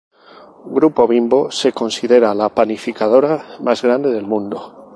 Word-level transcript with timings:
Grupo 0.77 1.05
Bimbo 1.11 1.51
se 1.51 1.73
considera 1.73 2.33
la 2.33 2.49
panificadora 2.49 3.45
más 3.61 3.83
grande 3.83 4.09
del 4.09 4.25
mundo. 4.25 4.89